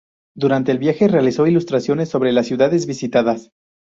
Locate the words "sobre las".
2.09-2.47